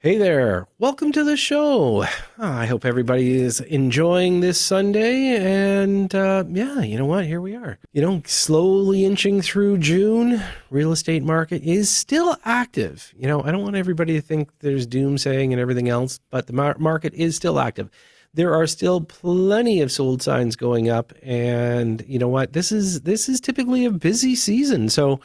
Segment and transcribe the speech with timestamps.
[0.00, 2.04] Hey there, welcome to the show.
[2.38, 5.34] I hope everybody is enjoying this Sunday.
[5.34, 7.24] And uh, yeah, you know what?
[7.26, 7.80] Here we are.
[7.92, 10.40] You know, slowly inching through June.
[10.70, 13.12] Real estate market is still active.
[13.18, 16.52] You know, I don't want everybody to think there's doomsaying and everything else, but the
[16.52, 17.90] mar- market is still active.
[18.32, 22.52] There are still plenty of sold signs going up, and you know what?
[22.52, 25.18] This is this is typically a busy season, so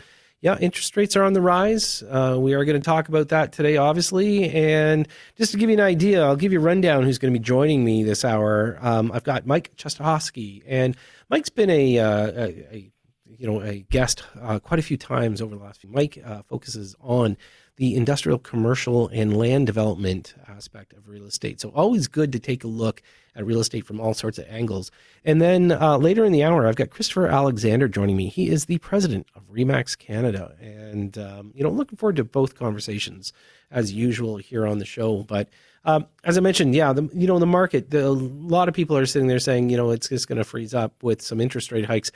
[0.44, 2.04] yeah, interest rates are on the rise.
[2.04, 4.50] Uh, we are going to talk about that today, obviously.
[4.50, 7.40] And just to give you an idea, I'll give you a rundown who's going to
[7.40, 8.78] be joining me this hour.
[8.82, 10.98] Um, I've got Mike Czestochowski, and
[11.30, 12.92] Mike's been a, uh, a, a
[13.26, 15.90] you know a guest uh, quite a few times over the last few.
[15.90, 17.38] Mike uh, focuses on
[17.78, 21.62] the industrial, commercial, and land development aspect of real estate.
[21.62, 23.02] So always good to take a look
[23.36, 24.92] at real estate from all sorts of angles.
[25.26, 28.28] And then uh, later in the hour, I've got Christopher Alexander joining me.
[28.28, 32.56] He is the president of Remax Canada, and um, you know, looking forward to both
[32.56, 33.34] conversations
[33.72, 35.24] as usual here on the show.
[35.24, 35.50] But
[35.86, 38.98] um, as I mentioned, yeah, the, you know, the market, the, a lot of people
[38.98, 41.72] are sitting there saying, you know, it's just going to freeze up with some interest
[41.72, 42.12] rate hikes.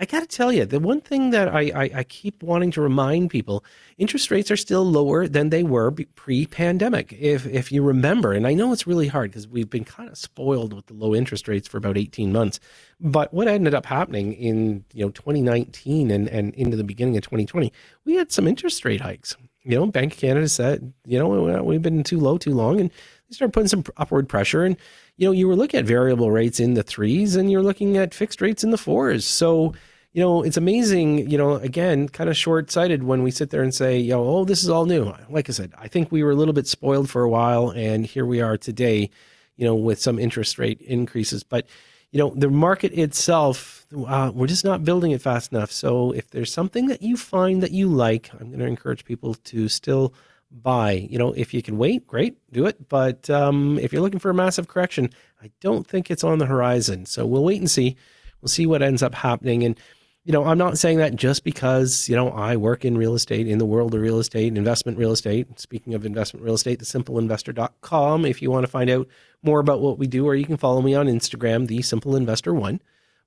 [0.00, 2.80] I got to tell you, the one thing that I, I, I, keep wanting to
[2.80, 3.62] remind people,
[3.98, 7.12] interest rates are still lower than they were pre-pandemic.
[7.12, 10.16] If if you remember, and I know it's really hard because we've been kind of
[10.16, 12.60] spoiled with the low interest rates for about 18 months.
[12.98, 17.24] But what ended up happening in you know 2019 and, and into the beginning of
[17.24, 17.70] 2020,
[18.06, 19.36] we had some interest rate hikes.
[19.64, 22.90] You know, Bank of Canada said, you know, we've been too low too long, and
[23.30, 24.64] they started putting some upward pressure.
[24.64, 24.76] And
[25.16, 28.12] you know, you were looking at variable rates in the threes, and you're looking at
[28.12, 29.24] fixed rates in the fours.
[29.24, 29.74] So
[30.12, 33.62] you know, it's amazing, you know, again, kind of short sighted when we sit there
[33.62, 35.12] and say, you know, oh, this is all new.
[35.28, 38.04] Like I said, I think we were a little bit spoiled for a while, and
[38.04, 39.10] here we are today,
[39.56, 41.44] you know, with some interest rate increases.
[41.44, 41.68] But,
[42.10, 45.70] you know, the market itself, uh, we're just not building it fast enough.
[45.70, 49.34] So if there's something that you find that you like, I'm going to encourage people
[49.34, 50.12] to still
[50.50, 50.92] buy.
[50.92, 52.88] You know, if you can wait, great, do it.
[52.88, 55.10] But um, if you're looking for a massive correction,
[55.42, 57.06] I don't think it's on the horizon.
[57.06, 57.96] So we'll wait and see.
[58.40, 59.64] We'll see what ends up happening.
[59.64, 59.78] And,
[60.24, 63.48] you know, I'm not saying that just because, you know, I work in real estate,
[63.48, 65.58] in the world of real estate, investment real estate.
[65.58, 69.08] Speaking of investment real estate, thesimpleinvestor.com if you want to find out
[69.42, 72.54] more about what we do, or you can follow me on Instagram, the simple investor
[72.54, 72.80] one.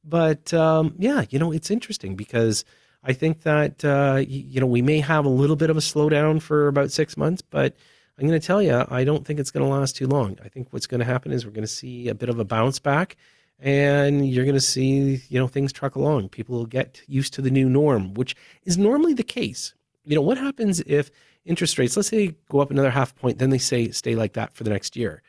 [0.04, 2.66] But um, yeah, you know, it's interesting because
[3.04, 6.42] I think that, uh, you know, we may have a little bit of a slowdown
[6.42, 7.76] for about six months, but
[8.18, 10.38] I'm going to tell you, I don't think it's going to last too long.
[10.44, 12.46] I think what's going to happen is we're going to see a bit of a
[12.46, 13.18] bounce back
[13.60, 16.30] and you're going to see you know things truck along.
[16.30, 19.74] People will get used to the new norm which is normally the case.
[20.06, 21.10] You know what happens if
[21.46, 24.54] interest rates let's say go up another half point then they say stay like that
[24.54, 25.22] for the next year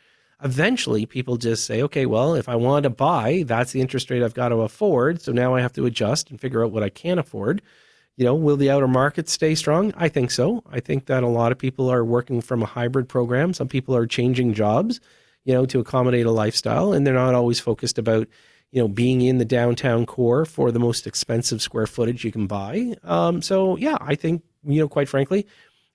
[0.43, 4.23] eventually people just say okay well if i want to buy that's the interest rate
[4.23, 6.89] i've got to afford so now i have to adjust and figure out what i
[6.89, 7.63] can afford
[8.17, 11.29] you know will the outer market stay strong i think so i think that a
[11.29, 15.01] lot of people are working from a hybrid program some people are changing jobs
[15.45, 16.93] you know, to accommodate a lifestyle.
[16.93, 18.27] And they're not always focused about,
[18.73, 22.47] you know, being in the downtown core for the most expensive square footage you can
[22.47, 22.97] buy.
[23.05, 25.47] Um, so, yeah, I think, you know, quite frankly,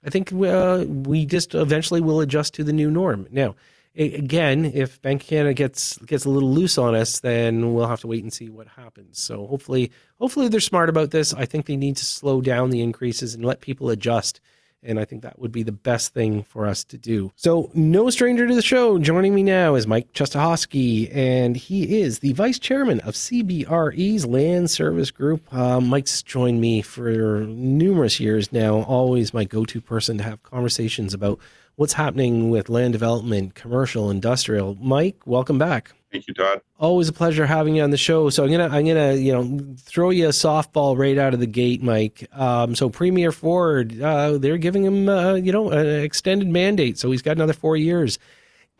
[0.06, 3.28] I think uh, we just eventually will adjust to the new norm.
[3.32, 3.56] Now,
[3.96, 8.08] again, if Bank Canada gets gets a little loose on us, then we'll have to
[8.08, 9.22] wait and see what happens.
[9.22, 11.34] So hopefully, hopefully they're smart about this.
[11.34, 14.40] I think they need to slow down the increases and let people adjust
[14.82, 17.32] and I think that would be the best thing for us to do.
[17.36, 22.20] So, no stranger to the show, joining me now is Mike Czestochowski, and he is
[22.20, 25.54] the vice chairman of CBRE's Land Service Group.
[25.54, 30.44] Uh, Mike's joined me for numerous years now, always my go to person to have
[30.44, 31.40] conversations about
[31.80, 34.76] what's happening with land development, commercial, industrial.
[34.82, 35.94] Mike, welcome back.
[36.12, 36.60] Thank you, Todd.
[36.78, 38.30] Always a pleasure having you on the show.
[38.30, 41.48] So I'm gonna I'm gonna you know throw you a softball right out of the
[41.48, 42.28] gate, Mike.
[42.34, 47.12] Um, so Premier Ford, uh, they're giving him uh, you know an extended mandate, so
[47.12, 48.20] he's got another four years.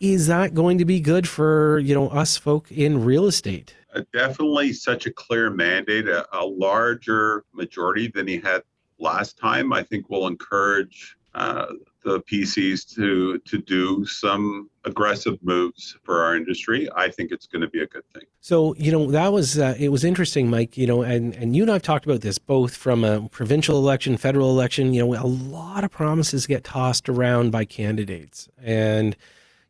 [0.02, 3.76] Is that going to be good for you know us folk in real estate?
[3.96, 8.62] Uh, definitely, such a clear mandate, a, a larger majority than he had
[8.98, 9.72] last time.
[9.72, 11.68] I think will encourage uh,
[12.04, 16.88] the PCs to to do some aggressive moves for our industry.
[16.96, 18.24] I think it's going to be a good thing.
[18.42, 20.78] So you know that was uh, it was interesting, Mike.
[20.78, 24.18] You know, and and you and I've talked about this both from a provincial election,
[24.18, 24.94] federal election.
[24.94, 29.16] You know, a lot of promises get tossed around by candidates, and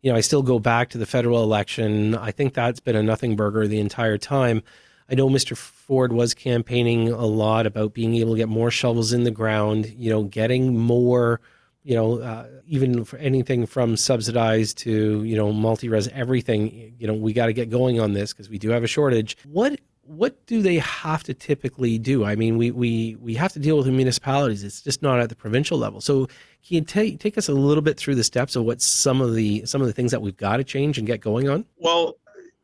[0.02, 2.16] you know, I still go back to the federal election.
[2.16, 4.64] I think that's been a nothing burger the entire time.
[5.12, 5.58] I know Mr.
[5.58, 9.88] Ford was campaigning a lot about being able to get more shovels in the ground,
[9.98, 11.42] you know, getting more
[11.90, 16.94] you know, uh, even for anything from subsidized to you know multi-res, everything.
[17.00, 19.36] You know, we got to get going on this because we do have a shortage.
[19.44, 22.24] What what do they have to typically do?
[22.26, 24.64] I mean, we we we have to deal with the municipalities.
[24.64, 26.00] It's just not at the provincial level.
[26.00, 29.20] So can you take take us a little bit through the steps of what some
[29.20, 31.66] of the some of the things that we've got to change and get going on?
[31.78, 32.18] Well,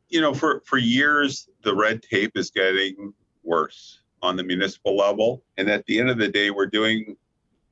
[0.08, 3.12] you know, for for years the red tape is getting
[3.44, 7.18] worse on the municipal level, and at the end of the day, we're doing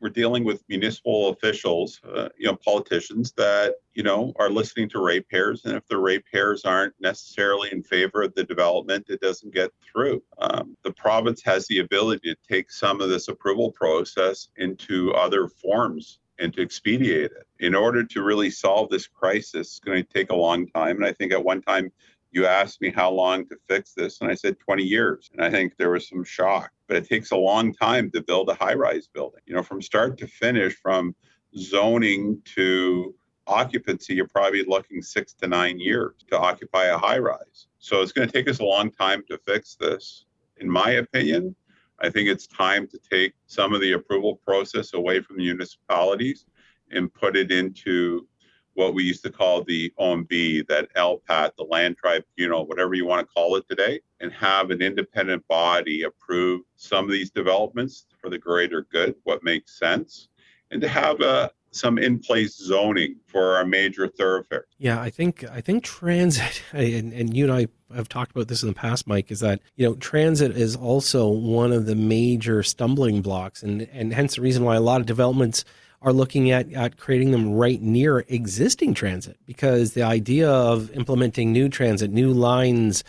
[0.03, 4.99] we're dealing with municipal officials, uh, you know, politicians that you know are listening to
[4.99, 9.71] ratepayers, and if the ratepayers aren't necessarily in favor of the development, it doesn't get
[9.81, 10.21] through.
[10.39, 15.47] Um, the province has the ability to take some of this approval process into other
[15.47, 17.31] forms and to expedite it.
[17.59, 21.05] In order to really solve this crisis, it's going to take a long time, and
[21.05, 21.93] I think at one time
[22.33, 25.29] you asked me how long to fix this, and I said 20 years.
[25.33, 28.49] And I think there was some shock, but it takes a long time to build
[28.49, 29.41] a high rise building.
[29.45, 31.15] You know, from start to finish, from
[31.55, 33.13] zoning to
[33.45, 37.67] occupancy, you're probably looking six to nine years to occupy a high rise.
[37.77, 40.25] So it's going to take us a long time to fix this.
[40.57, 41.55] In my opinion,
[41.99, 46.45] I think it's time to take some of the approval process away from the municipalities
[46.89, 48.27] and put it into
[48.75, 53.27] what we used to call the OMB, that LPAT, the land tribunal, whatever you want
[53.27, 58.29] to call it today, and have an independent body approve some of these developments for
[58.29, 60.29] the greater good, what makes sense,
[60.71, 64.67] and to have a uh, some in-place zoning for our major thoroughfares.
[64.77, 68.63] Yeah, I think I think transit, and, and you and I have talked about this
[68.63, 72.63] in the past, Mike, is that you know transit is also one of the major
[72.63, 75.65] stumbling blocks, and and hence the reason why a lot of developments
[76.03, 81.53] are looking at, at creating them right near existing transit because the idea of implementing
[81.53, 83.05] new transit, new lines,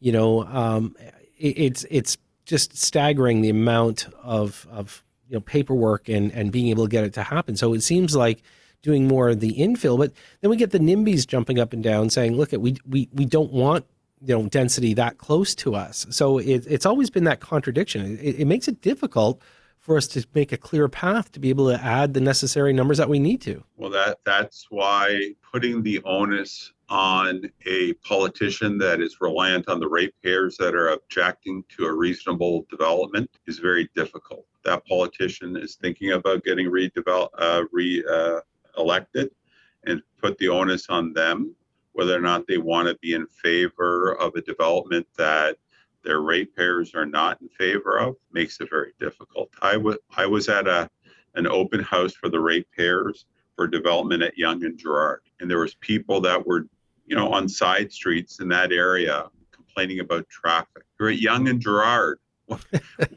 [0.00, 0.96] you know, um,
[1.36, 2.16] it, it's it's
[2.46, 7.04] just staggering the amount of of you know paperwork and and being able to get
[7.04, 7.54] it to happen.
[7.54, 8.42] So it seems like
[8.80, 12.08] doing more of the infill, but then we get the NIMBYs jumping up and down
[12.08, 13.84] saying, "Look, at we we we don't want."
[14.20, 18.40] you know density that close to us so it, it's always been that contradiction it,
[18.40, 19.40] it makes it difficult
[19.88, 22.98] for us to make a clear path to be able to add the necessary numbers
[22.98, 23.64] that we need to.
[23.78, 29.88] Well, that that's why putting the onus on a politician that is reliant on the
[29.88, 34.44] ratepayers that are objecting to a reasonable development is very difficult.
[34.62, 41.14] That politician is thinking about getting redeveloped, uh, re-elected, uh, and put the onus on
[41.14, 41.54] them
[41.92, 45.56] whether or not they want to be in favor of a development that
[46.08, 49.50] their ratepayers are not in favor of makes it very difficult.
[49.60, 50.88] I was I was at a
[51.34, 55.74] an open house for the ratepayers for development at Yonge and Gerrard, and there was
[55.74, 56.66] people that were,
[57.04, 60.84] you know, on side streets in that area complaining about traffic.
[60.98, 62.20] You're at Yonge and Gerrard.
[62.46, 62.64] What,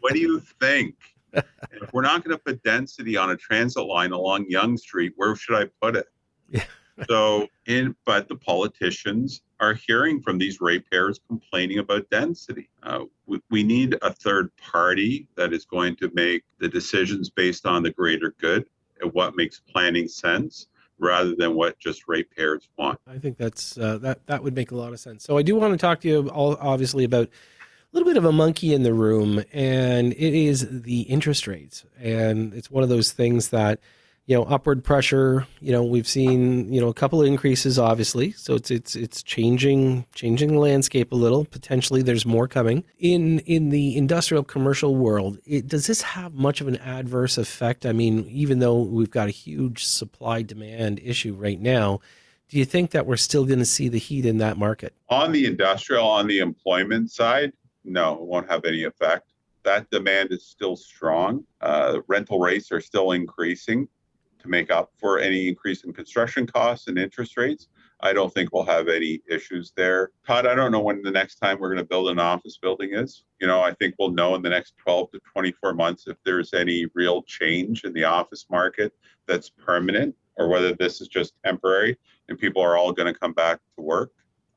[0.02, 0.96] what do you think?
[1.32, 5.34] if we're not going to put density on a transit line along Yonge Street, where
[5.38, 6.08] should I put it?
[6.50, 6.66] Yeah.
[7.08, 12.68] so, in but the politicians are hearing from these ratepayers complaining about density.
[12.82, 17.68] Uh, we, we, need a third party that is going to make the decisions based
[17.68, 18.66] on the greater good
[19.00, 20.68] and what makes planning sense
[20.98, 23.00] rather than what just ratepayers want.
[23.08, 25.24] I think that's uh, that that would make a lot of sense.
[25.24, 27.30] So I do want to talk to you all, obviously about a
[27.94, 32.54] little bit of a monkey in the room and it is the interest rates and
[32.54, 33.80] it's one of those things that
[34.32, 35.46] you know upward pressure.
[35.60, 38.32] You know we've seen you know a couple of increases obviously.
[38.32, 41.44] So it's it's it's changing changing the landscape a little.
[41.44, 42.86] Potentially there's more coming.
[42.98, 47.86] In in the industrial commercial world it, does this have much of an adverse effect?
[47.86, 52.00] I mean even though we've got a huge supply demand issue right now
[52.48, 54.94] do you think that we're still going to see the heat in that market?
[55.10, 57.52] On the industrial on the employment side
[57.84, 59.28] no it won't have any effect.
[59.64, 61.44] That demand is still strong.
[61.60, 63.90] Uh, rental rates are still increasing
[64.42, 67.68] to make up for any increase in construction costs and interest rates.
[68.02, 70.12] I don't think we'll have any issues there.
[70.26, 72.94] Todd, I don't know when the next time we're going to build an office building
[72.94, 73.26] is.
[73.40, 76.54] You know, I think we'll know in the next 12 to 24 months if there's
[76.54, 78.94] any real change in the office market
[79.28, 83.34] that's permanent or whether this is just temporary and people are all going to come
[83.34, 84.12] back to work.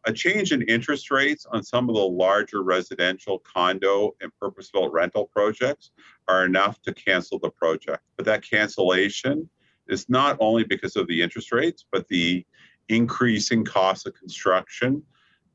[0.06, 4.92] A change in interest rates on some of the larger residential condo and purpose built
[4.92, 5.92] rental projects
[6.28, 8.02] are enough to cancel the project.
[8.16, 9.48] But that cancellation
[9.88, 12.44] is not only because of the interest rates, but the
[12.88, 15.02] increasing cost of construction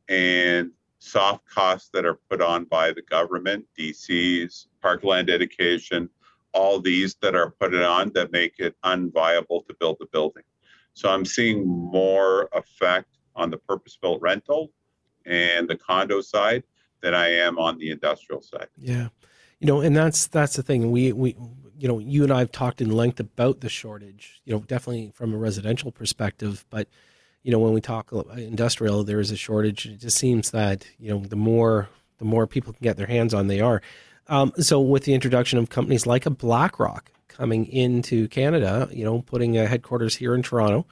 [0.08, 6.10] and soft costs that are put on by the government, DCs, parkland dedication,
[6.54, 10.44] all these that are put on that make it unviable to build the building.
[10.94, 14.72] So I'm seeing more effect on the purpose-built rental
[15.26, 16.64] and the condo side
[17.02, 18.68] than I am on the industrial side.
[18.78, 19.10] Yeah.
[19.60, 20.92] You know, and that's that's the thing.
[20.92, 21.36] We we
[21.78, 25.12] you know, you and I have talked in length about the shortage, you know, definitely
[25.16, 26.90] from a residential perspective, but
[27.42, 29.86] you know, when we talk industrial, there is a shortage.
[29.86, 33.34] It just seems that, you know, the more the more people can get their hands
[33.34, 33.82] on, they are.
[34.28, 39.22] Um, so with the introduction of companies like a BlackRock coming into Canada, you know,
[39.22, 40.86] putting a headquarters here in Toronto,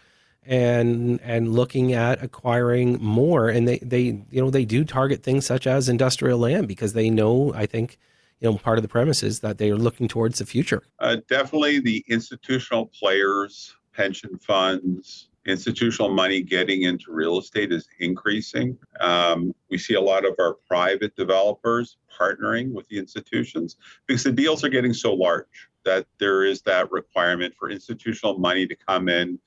[0.45, 3.99] and and looking at acquiring more, and they they
[4.31, 7.99] you know they do target things such as industrial land because they know I think
[8.39, 10.83] you know part of the premise is that they are looking towards the future.
[10.99, 18.77] Uh, definitely, the institutional players, pension funds, institutional money getting into real estate is increasing.
[18.99, 24.31] Um, we see a lot of our private developers partnering with the institutions because the
[24.31, 29.07] deals are getting so large that there is that requirement for institutional money to come
[29.07, 29.39] in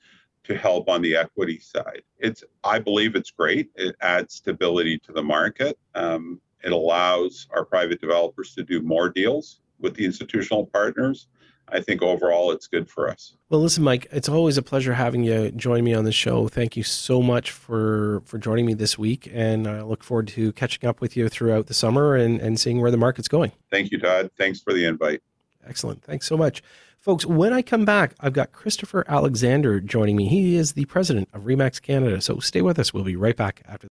[0.43, 2.01] to help on the equity side.
[2.17, 3.69] It's I believe it's great.
[3.75, 5.77] It adds stability to the market.
[5.93, 11.27] Um, it allows our private developers to do more deals with the institutional partners
[11.71, 13.35] I think overall it's good for us.
[13.49, 16.47] Well, listen, Mike, it's always a pleasure having you join me on the show.
[16.47, 20.51] Thank you so much for for joining me this week, and I look forward to
[20.53, 23.51] catching up with you throughout the summer and and seeing where the market's going.
[23.69, 24.31] Thank you, Todd.
[24.37, 25.21] Thanks for the invite.
[25.65, 26.03] Excellent.
[26.03, 26.61] Thanks so much.
[26.99, 30.27] Folks, when I come back, I've got Christopher Alexander joining me.
[30.27, 32.21] He is the president of Remax Canada.
[32.21, 32.93] So stay with us.
[32.93, 33.87] We'll be right back after.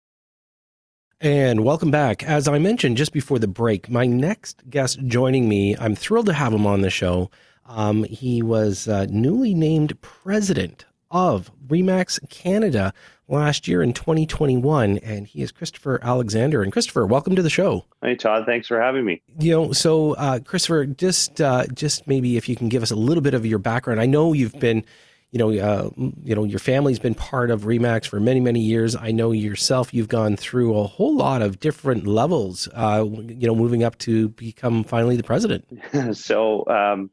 [1.21, 2.23] And welcome back.
[2.23, 6.33] As I mentioned just before the break, my next guest joining me, I'm thrilled to
[6.33, 7.29] have him on the show.
[7.65, 12.93] Um, he was uh, newly named president of Remax Canada
[13.27, 16.63] last year in 2021, and he is Christopher Alexander.
[16.63, 17.83] And Christopher, welcome to the show.
[18.01, 19.21] Hey Todd, thanks for having me.
[19.39, 22.95] You know, so uh, Christopher, just uh, just maybe if you can give us a
[22.95, 23.99] little bit of your background.
[23.99, 24.85] I know you've been,
[25.31, 25.89] you know, uh,
[26.23, 28.95] you know, your family's been part of Remax for many many years.
[28.95, 32.67] I know yourself, you've gone through a whole lot of different levels.
[32.73, 35.65] Uh, you know, moving up to become finally the president.
[36.13, 36.65] so.
[36.67, 37.09] Um,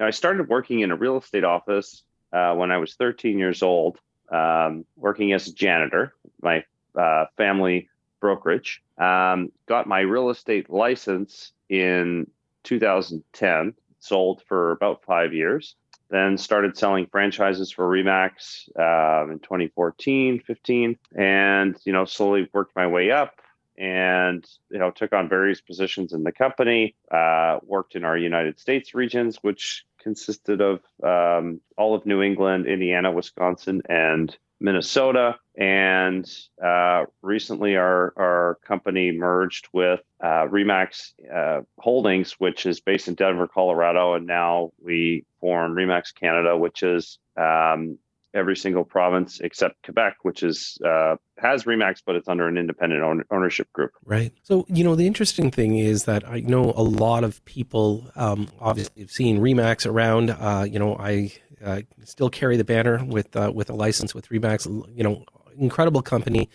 [0.00, 2.02] I started working in a real estate office
[2.32, 3.98] uh, when I was 13 years old,
[4.30, 6.64] um, working as a janitor, my
[6.94, 7.88] uh, family
[8.20, 8.82] brokerage.
[8.98, 12.30] Um, got my real estate license in
[12.64, 15.74] 2010, sold for about five years.
[16.10, 22.74] Then started selling franchises for Remax uh, in 2014, 15, and you know slowly worked
[22.74, 23.40] my way up
[23.78, 28.60] and you know took on various positions in the company uh, worked in our united
[28.60, 35.36] states regions which consisted of um, all of New England, Indiana, Wisconsin, and Minnesota.
[35.56, 36.30] And
[36.62, 43.14] uh, recently, our, our company merged with uh, Remax uh, Holdings, which is based in
[43.14, 44.14] Denver, Colorado.
[44.14, 47.98] And now we form Remax Canada, which is um,
[48.34, 53.02] every single province except Quebec, which is uh, has Remax, but it's under an independent
[53.02, 53.92] own, ownership group.
[54.04, 54.32] Right.
[54.42, 58.48] So you know the interesting thing is that I know a lot of people um,
[58.60, 60.30] obviously have seen Remax around.
[60.30, 61.32] Uh, you know, I
[61.64, 64.66] uh, still carry the banner with uh, with a license with Remax.
[64.96, 65.24] You know,
[65.58, 66.48] incredible company.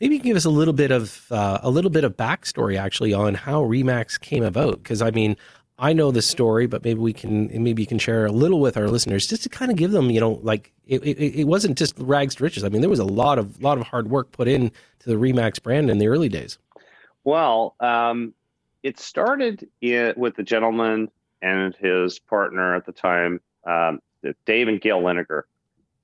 [0.00, 2.76] Maybe you can give us a little bit of uh, a little bit of backstory
[2.76, 5.36] actually on how Remax came about because I mean
[5.82, 8.76] I know the story, but maybe we can maybe you can share a little with
[8.76, 11.76] our listeners just to kind of give them, you know, like it, it, it wasn't
[11.76, 12.62] just rags to riches.
[12.62, 14.70] I mean, there was a lot of lot of hard work put in
[15.00, 16.56] to the Remax brand in the early days.
[17.24, 18.32] Well, um,
[18.84, 21.10] it started in, with the gentleman
[21.42, 24.00] and his partner at the time, um,
[24.46, 25.42] Dave and Gail Liniger,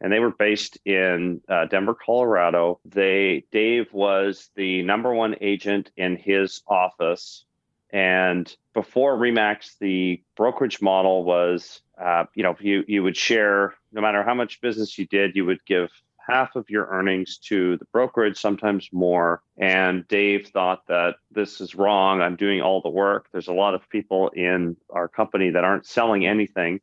[0.01, 2.81] and they were based in uh, Denver, Colorado.
[2.85, 7.45] They Dave was the number one agent in his office
[7.91, 14.01] and before Remax, the brokerage model was, uh, you know, you you would share no
[14.01, 15.91] matter how much business you did, you would give
[16.29, 19.43] half of your earnings to the brokerage, sometimes more.
[19.57, 22.21] And Dave thought that this is wrong.
[22.21, 23.29] I'm doing all the work.
[23.33, 26.81] There's a lot of people in our company that aren't selling anything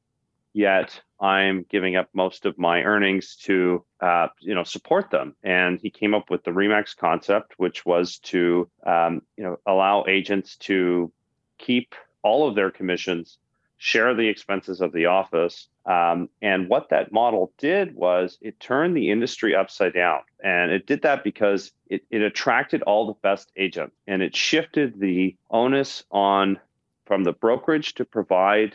[0.54, 5.36] yet I'm giving up most of my earnings to, uh, you know, support them.
[5.44, 10.06] And he came up with the Remax concept, which was to, um, you know, allow
[10.08, 11.12] agents to
[11.58, 13.38] keep all of their commissions,
[13.78, 15.68] share the expenses of the office.
[15.86, 20.22] Um, and what that model did was it turned the industry upside down.
[20.44, 25.00] And it did that because it, it attracted all the best agents and it shifted
[25.00, 26.60] the onus on
[27.06, 28.74] from the brokerage to provide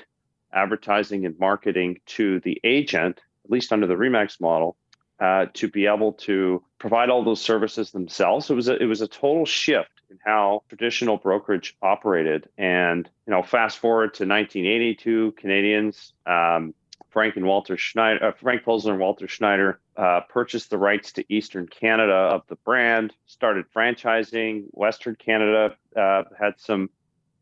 [0.53, 4.77] advertising and marketing to the agent, at least under the Remax model,
[5.21, 8.51] uh, to be able to provide all those services themselves.
[8.51, 12.49] It was a, it was a total shift in how traditional brokerage operated.
[12.57, 16.15] And you know, fast forward to 1982, Canadians.
[16.27, 16.75] Um,
[17.11, 21.25] Frank and Walter Schneider, uh, Frank Polzler and Walter Schneider uh, purchased the rights to
[21.29, 24.67] Eastern Canada of the brand, started franchising.
[24.71, 26.89] Western Canada uh, had some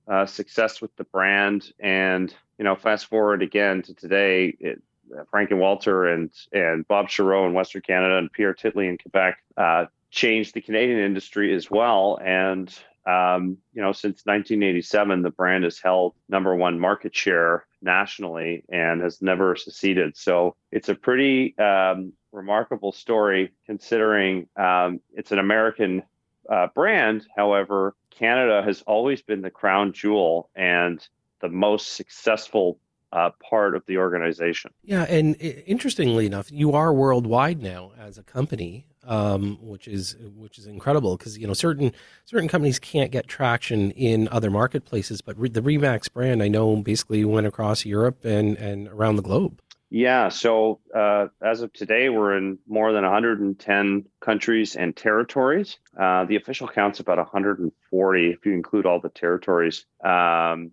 [0.08, 4.82] uh, success with the brand, and you know, fast forward again to today, it,
[5.16, 8.98] uh, Frank and Walter and and Bob Charot in Western Canada and Pierre Titley in
[8.98, 12.18] Quebec uh, changed the Canadian industry as well.
[12.22, 12.72] And
[13.06, 19.00] um, you know, since 1987, the brand has held number one market share nationally and
[19.00, 20.16] has never seceded.
[20.16, 26.02] So it's a pretty um, remarkable story considering um, it's an American
[26.50, 27.26] uh, brand.
[27.34, 31.06] However, Canada has always been the crown jewel and
[31.40, 32.78] the most successful
[33.12, 34.70] uh, part of the organization.
[34.82, 40.58] Yeah, and interestingly enough, you are worldwide now as a company, um, which is which
[40.58, 41.92] is incredible because you know certain
[42.24, 47.24] certain companies can't get traction in other marketplaces, but the Remax brand I know basically
[47.24, 49.62] went across Europe and and around the globe.
[49.90, 55.78] Yeah, so uh, as of today, we're in more than 110 countries and territories.
[55.98, 59.86] Uh, the official count's about 140 if you include all the territories.
[60.04, 60.72] Um,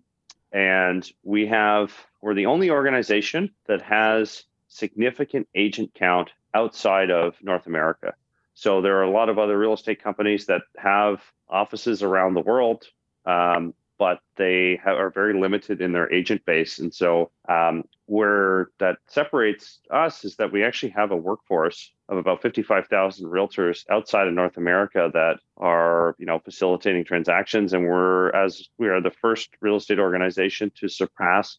[0.52, 7.66] and we have, we're the only organization that has significant agent count outside of North
[7.66, 8.14] America.
[8.52, 12.40] So there are a lot of other real estate companies that have offices around the
[12.40, 12.84] world,
[13.24, 16.78] um, but they have, are very limited in their agent base.
[16.78, 22.18] And so um, where that separates us is that we actually have a workforce of
[22.18, 27.72] about 55,000 realtors outside of North America that are, you know, facilitating transactions.
[27.72, 31.58] And we're, as we are the first real estate organization to surpass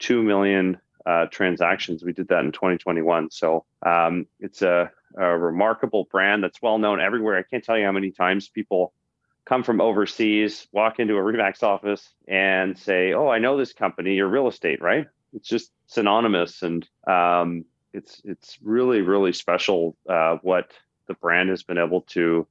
[0.00, 2.04] 2 million uh, transactions.
[2.04, 3.30] We did that in 2021.
[3.30, 7.38] So um, it's a, a remarkable brand that's well known everywhere.
[7.38, 8.92] I can't tell you how many times people
[9.48, 14.14] come from overseas, walk into a Remax office and say, "Oh, I know this company.
[14.14, 20.36] You're real estate, right?" It's just synonymous, and um, it's it's really really special uh,
[20.42, 20.72] what
[21.06, 22.46] the brand has been able to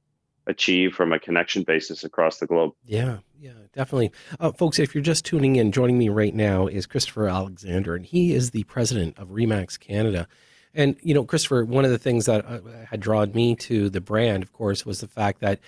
[0.48, 2.72] achieve from a connection basis across the globe.
[2.84, 4.10] Yeah, yeah, definitely.
[4.40, 8.04] Uh, folks, if you're just tuning in, joining me right now is Christopher Alexander, and
[8.04, 10.26] he is the president of Remax Canada.
[10.74, 14.00] And, you know, Christopher, one of the things that uh, had drawn me to the
[14.00, 15.60] brand, of course, was the fact that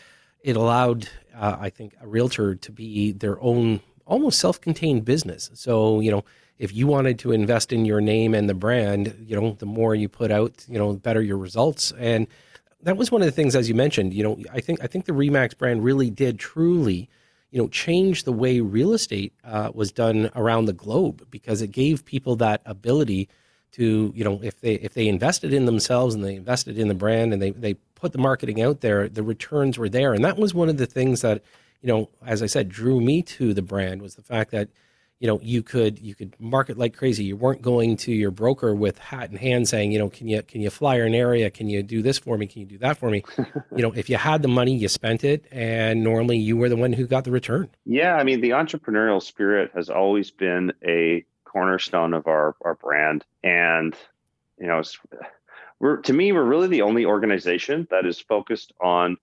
[0.42, 5.50] it allowed, uh, I think, a realtor to be their own almost self-contained business.
[5.54, 6.24] So, you know,
[6.58, 9.94] if you wanted to invest in your name and the brand, you know, the more
[9.94, 11.92] you put out, you know, the better your results.
[11.98, 12.26] And
[12.82, 15.04] that was one of the things, as you mentioned, you know, I think I think
[15.04, 17.08] the Remax brand really did truly,
[17.50, 21.68] you know, change the way real estate uh, was done around the globe because it
[21.68, 23.28] gave people that ability
[23.72, 26.94] to, you know, if they if they invested in themselves and they invested in the
[26.94, 30.14] brand and they they put the marketing out there, the returns were there.
[30.14, 31.42] And that was one of the things that,
[31.82, 34.68] you know, as I said, drew me to the brand was the fact that,
[35.18, 37.24] you know, you could you could market like crazy.
[37.24, 40.42] You weren't going to your broker with hat in hand saying, you know, can you
[40.42, 41.50] can you flyer an area?
[41.50, 42.46] Can you do this for me?
[42.46, 43.22] Can you do that for me?
[43.76, 46.76] you know, if you had the money, you spent it, and normally you were the
[46.76, 47.68] one who got the return.
[47.84, 53.26] Yeah, I mean, the entrepreneurial spirit has always been a cornerstone of our our brand,
[53.44, 53.94] and
[54.58, 54.82] you know,
[55.80, 59.16] we're to me we're really the only organization that is focused on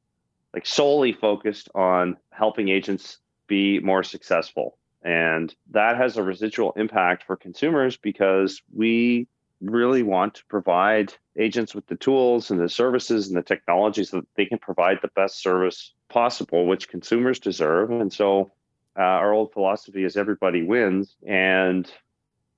[0.53, 4.77] like solely focused on helping agents be more successful.
[5.03, 9.27] And that has a residual impact for consumers because we
[9.61, 14.17] really want to provide agents with the tools and the services and the technology so
[14.17, 17.91] that they can provide the best service possible which consumers deserve.
[17.91, 18.51] And so
[18.97, 21.15] uh, our old philosophy is everybody wins.
[21.25, 21.89] And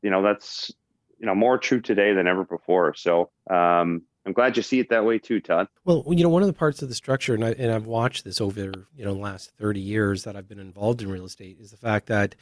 [0.02, 0.72] you know that's
[1.20, 2.94] you know more true today than ever before.
[2.96, 5.68] So um, I'm glad you see it that way too, Todd.
[5.86, 8.24] Well, you know, one of the parts of the structure, and, I, and I've watched
[8.24, 11.58] this over you know the last 30 years that I've been involved in real estate,
[11.60, 12.36] is the fact that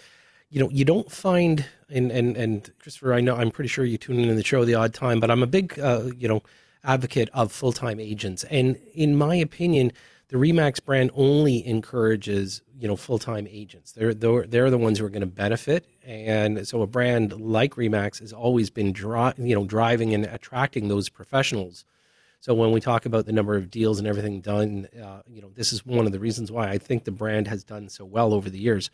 [0.50, 3.98] you know you don't find and and and Christopher, I know I'm pretty sure you
[3.98, 6.44] tune in the show the odd time, but I'm a big uh, you know
[6.84, 9.92] advocate of full time agents, and in my opinion
[10.30, 13.92] the Remax brand only encourages you know full time agents.
[13.92, 17.76] They're, they're they're the ones who are going to benefit, and so a brand like
[17.76, 21.86] Remax has always been dri- you know driving and attracting those professionals.
[22.40, 25.50] So when we talk about the number of deals and everything done, uh, you know
[25.56, 28.34] this is one of the reasons why I think the brand has done so well
[28.34, 28.90] over the years.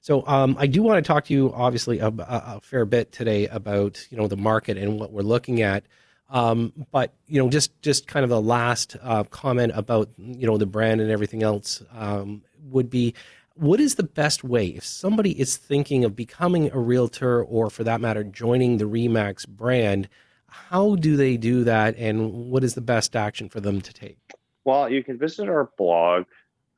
[0.00, 3.46] So um, I do want to talk to you, obviously, a, a, fair bit today
[3.46, 5.84] about you know the market and what we're looking at.
[6.30, 10.56] Um, but you know, just just kind of the last uh, comment about you know
[10.56, 13.14] the brand and everything else um, would be,
[13.54, 17.84] what is the best way if somebody is thinking of becoming a realtor or, for
[17.84, 20.08] that matter, joining the Remax brand?
[20.46, 24.18] How do they do that, and what is the best action for them to take?
[24.64, 26.24] Well, you can visit our blog,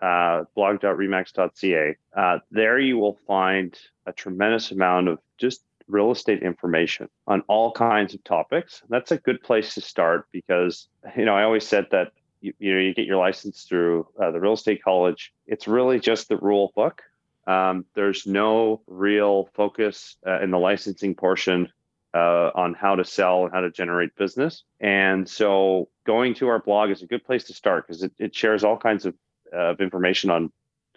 [0.01, 1.97] uh, blog.remax.ca.
[2.17, 7.73] Uh, there you will find a tremendous amount of just real estate information on all
[7.73, 8.83] kinds of topics.
[8.89, 12.75] That's a good place to start because, you know, I always said that, you, you
[12.75, 15.33] know, you get your license through uh, the real estate college.
[15.47, 17.03] It's really just the rule book.
[17.47, 21.73] Um, there's no real focus uh, in the licensing portion
[22.13, 24.65] uh, on how to sell and how to generate business.
[24.81, 28.35] And so going to our blog is a good place to start because it, it
[28.35, 29.15] shares all kinds of,
[29.53, 30.51] of information on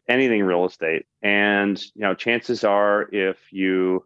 [0.09, 1.05] anything real estate.
[1.21, 4.03] And you know, chances are, if you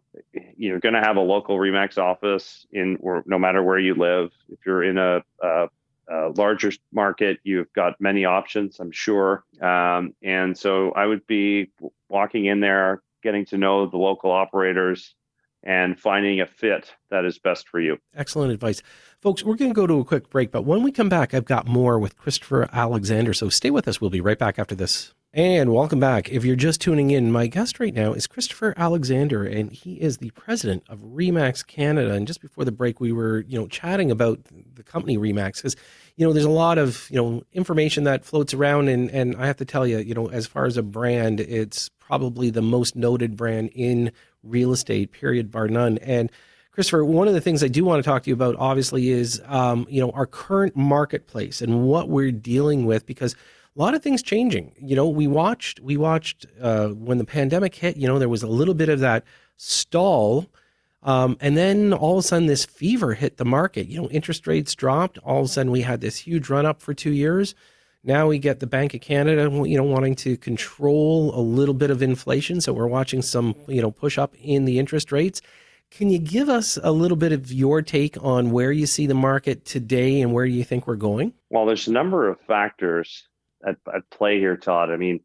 [0.56, 4.30] you're going to have a local Remax office in, or no matter where you live,
[4.50, 5.68] if you're in a, a,
[6.08, 9.44] a larger market, you've got many options, I'm sure.
[9.60, 11.72] Um, and so I would be
[12.08, 15.14] walking in there, getting to know the local operators,
[15.62, 17.98] and finding a fit that is best for you.
[18.14, 18.82] Excellent advice.
[19.22, 21.46] Folks, we're going to go to a quick break, but when we come back, I've
[21.46, 23.32] got more with Christopher Alexander.
[23.32, 23.98] So stay with us.
[23.98, 25.14] We'll be right back after this.
[25.36, 26.30] And welcome back.
[26.30, 30.18] If you're just tuning in, my guest right now is Christopher Alexander, and he is
[30.18, 32.12] the president of Remax Canada.
[32.12, 34.38] And just before the break, we were, you know, chatting about
[34.76, 35.74] the company Remax because,
[36.14, 39.48] you know, there's a lot of, you know, information that floats around, and and I
[39.48, 42.94] have to tell you, you know, as far as a brand, it's probably the most
[42.94, 44.12] noted brand in
[44.44, 45.98] real estate, period, bar none.
[45.98, 46.30] And
[46.74, 49.40] Christopher, one of the things I do want to talk to you about, obviously, is
[49.46, 53.34] um, you know our current marketplace and what we're dealing with because
[53.76, 54.72] a lot of things changing.
[54.80, 57.96] You know, we watched we watched uh, when the pandemic hit.
[57.96, 59.22] You know, there was a little bit of that
[59.56, 60.50] stall,
[61.04, 63.86] um, and then all of a sudden this fever hit the market.
[63.86, 65.16] You know, interest rates dropped.
[65.18, 67.54] All of a sudden we had this huge run up for two years.
[68.02, 71.90] Now we get the Bank of Canada, you know, wanting to control a little bit
[71.90, 72.60] of inflation.
[72.60, 75.40] So we're watching some, you know, push up in the interest rates.
[75.96, 79.14] Can you give us a little bit of your take on where you see the
[79.14, 81.32] market today and where you think we're going?
[81.50, 83.28] Well, there's a number of factors
[83.64, 84.90] at, at play here, Todd.
[84.90, 85.20] I mean,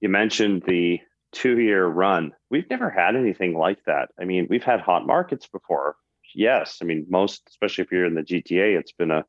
[0.00, 1.00] you mentioned the
[1.32, 2.32] two year run.
[2.50, 4.08] We've never had anything like that.
[4.18, 5.96] I mean, we've had hot markets before.
[6.34, 6.78] Yes.
[6.80, 9.26] I mean, most, especially if you're in the GTA, it's been a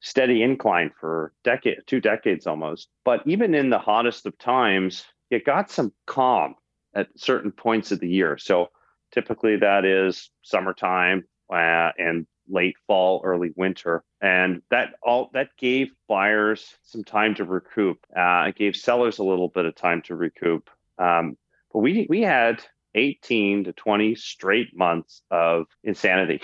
[0.00, 2.88] steady incline for decade, two decades almost.
[3.06, 6.56] But even in the hottest of times, it got some calm
[6.94, 8.36] at certain points of the year.
[8.36, 8.68] So
[9.12, 15.88] typically that is summertime uh, and late fall, early winter, and that all that gave
[16.08, 17.98] buyers some time to recoup.
[18.16, 20.70] Uh, it gave sellers a little bit of time to recoup.
[20.98, 21.36] Um,
[21.72, 22.62] but we we had
[22.94, 26.40] 18 to 20 straight months of insanity.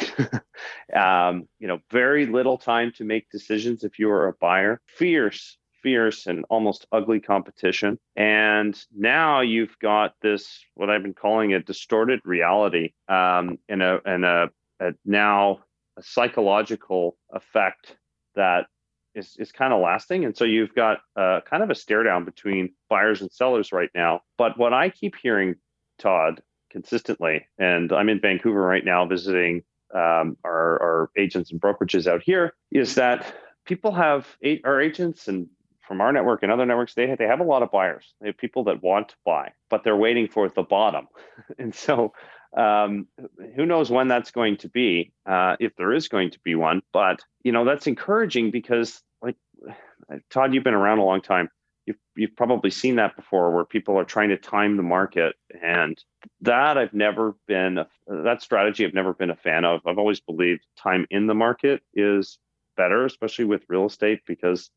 [0.95, 4.81] um, you know, very little time to make decisions if you are a buyer.
[4.87, 7.99] Fierce fierce and almost ugly competition.
[8.17, 14.01] And now you've got this, what I've been calling a distorted reality um, and, a,
[14.05, 15.61] and a, a now
[15.97, 17.97] a psychological effect
[18.35, 18.67] that
[19.15, 20.25] is, is kind of lasting.
[20.25, 23.91] And so you've got uh, kind of a stare down between buyers and sellers right
[23.95, 24.23] now.
[24.39, 25.57] But what I keep hearing,
[25.99, 29.63] Todd, consistently, and I'm in Vancouver right now visiting
[29.95, 33.35] um, our, our agents and brokerages out here, is that
[33.67, 34.27] people have
[34.65, 35.49] our agents and
[35.93, 38.15] from our network and other networks, they they have a lot of buyers.
[38.19, 41.07] They have people that want to buy, but they're waiting for the bottom.
[41.59, 42.15] and so
[42.57, 43.09] um,
[43.55, 46.81] who knows when that's going to be, uh, if there is going to be one.
[46.95, 49.37] But you know that's encouraging because, like
[50.31, 51.51] Todd, you've been around a long time.
[51.85, 56.03] You've you've probably seen that before, where people are trying to time the market, and
[56.41, 58.87] that I've never been that strategy.
[58.87, 59.83] I've never been a fan of.
[59.87, 62.39] I've always believed time in the market is
[62.79, 64.71] better, especially with real estate, because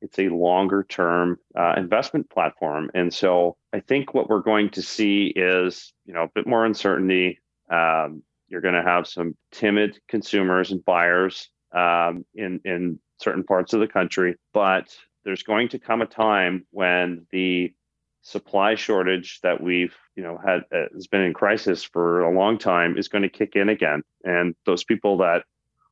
[0.00, 2.90] it's a longer term uh, investment platform.
[2.94, 6.64] And so I think what we're going to see is, you know, a bit more
[6.64, 7.40] uncertainty.
[7.70, 13.72] Um, you're going to have some timid consumers and buyers um, in in certain parts
[13.72, 17.72] of the country, but there's going to come a time when the
[18.22, 22.58] supply shortage that we've you know had uh, has been in crisis for a long
[22.58, 25.42] time is going to kick in again, and those people that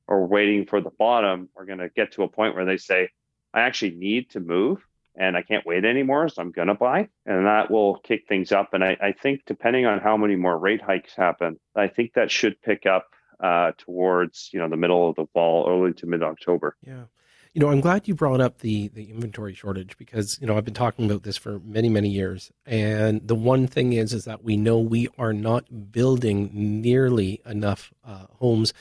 [0.08, 3.08] are waiting for the bottom are going to get to a point where they say,
[3.56, 6.28] I actually need to move and I can't wait anymore.
[6.28, 7.08] So I'm going to buy.
[7.24, 8.74] And that will kick things up.
[8.74, 12.30] And I, I, think depending on how many more rate hikes happen, I think that
[12.30, 13.08] should pick up
[13.40, 16.76] uh, towards, you know, the middle of the fall, early to mid October.
[16.86, 17.04] Yeah.
[17.54, 20.66] You know, I'm glad you brought up the the inventory shortage because you know I've
[20.66, 24.44] been talking about this for many many years, and the one thing is is that
[24.44, 28.74] we know we are not building nearly enough uh, homes,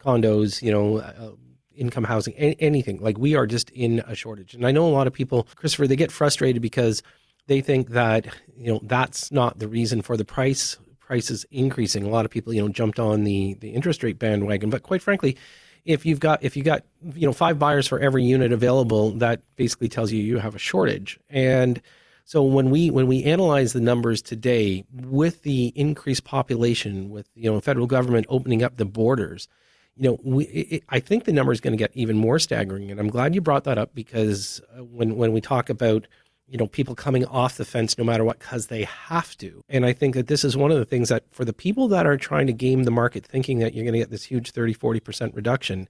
[0.00, 1.32] condos, you know, uh,
[1.76, 2.98] income housing, anything.
[3.00, 4.54] Like we are just in a shortage.
[4.54, 7.02] And I know a lot of people, Christopher, they get frustrated because
[7.46, 12.04] they think that, you know, that's not the reason for the price prices increasing.
[12.04, 14.70] A lot of people, you know, jumped on the the interest rate bandwagon.
[14.70, 15.36] But quite frankly,
[15.84, 19.42] if you've got if you got you know five buyers for every unit available, that
[19.56, 21.18] basically tells you you have a shortage.
[21.28, 21.82] And
[22.24, 27.50] so when we when we analyze the numbers today, with the increased population, with you
[27.50, 29.48] know federal government opening up the borders,
[29.96, 32.90] you know, we, it, I think the number is going to get even more staggering.
[32.90, 36.06] And I'm glad you brought that up because uh, when, when we talk about,
[36.48, 39.64] you know, people coming off the fence no matter what, because they have to.
[39.68, 42.06] And I think that this is one of the things that for the people that
[42.06, 44.74] are trying to game the market, thinking that you're going to get this huge 30,
[44.74, 45.88] 40% reduction,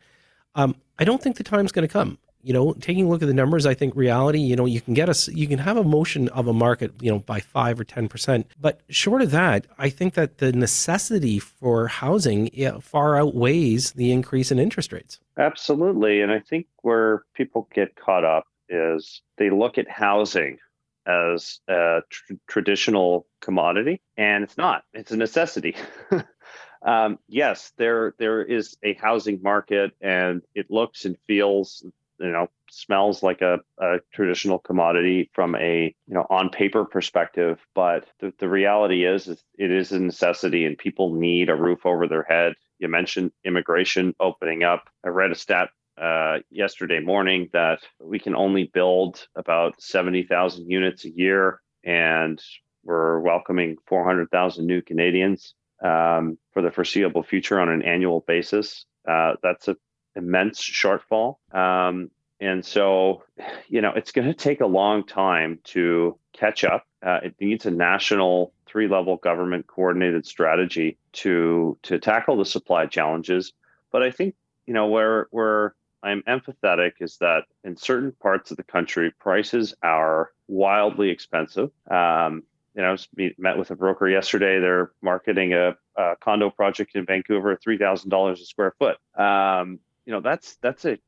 [0.55, 2.19] um, I don't think the time's going to come.
[2.43, 4.95] You know, taking a look at the numbers, I think reality, you know, you can
[4.95, 7.85] get us, you can have a motion of a market, you know, by five or
[7.85, 8.45] 10%.
[8.61, 12.51] But short of that, I think that the necessity for housing
[12.81, 15.21] far outweighs the increase in interest rates.
[15.39, 16.21] Absolutely.
[16.21, 20.59] And I think where people get caught up is they look at housing
[21.07, 24.85] as a tr- traditional commodity, and it's not.
[24.93, 25.77] It's a necessity.
[26.83, 31.85] um, yes, there there is a housing market, and it looks and feels,
[32.19, 37.59] you know, smells like a, a traditional commodity from a you know on paper perspective.
[37.75, 41.85] But the, the reality is, is, it is a necessity, and people need a roof
[41.85, 42.55] over their head.
[42.79, 44.85] You mentioned immigration opening up.
[45.05, 45.71] I read a stat
[46.01, 52.41] uh, yesterday morning that we can only build about 70,000 units a year, and
[52.85, 58.87] we're welcoming 400,000 new Canadians um, for the foreseeable future on an annual basis.
[59.09, 59.77] Uh, that's an
[60.17, 61.37] immense shortfall.
[61.55, 63.23] Um, and so,
[63.69, 66.87] you know, it's going to take a long time to catch up.
[67.03, 72.87] Uh, it needs a national three level government coordinated strategy to to tackle the supply
[72.87, 73.53] challenges.
[73.91, 74.35] But I think
[74.67, 79.75] you know where where I'm empathetic is that in certain parts of the country, prices
[79.83, 81.71] are wildly expensive.
[81.91, 82.43] Um,
[82.75, 84.59] you know, I was met with a broker yesterday.
[84.59, 88.97] They're marketing a, a condo project in Vancouver, three thousand dollars a square foot.
[89.21, 90.99] Um, you know, that's that's a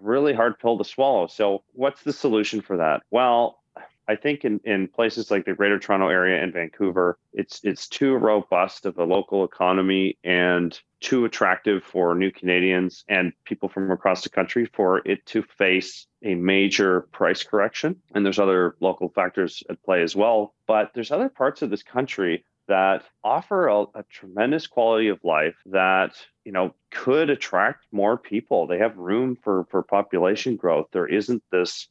[0.00, 1.26] really hard pill to swallow.
[1.26, 3.02] So, what's the solution for that?
[3.10, 3.62] Well,
[4.08, 8.14] I think in, in places like the Greater Toronto Area and Vancouver, it's it's too
[8.16, 14.22] robust of a local economy and too attractive for new Canadians and people from across
[14.22, 17.96] the country for it to face a major price correction.
[18.14, 20.54] And there's other local factors at play as well.
[20.66, 25.56] But there's other parts of this country that offer a, a, tremendous quality of life
[25.66, 31.06] that you know could attract more people they have room for for population growth there
[31.06, 31.88] isn't this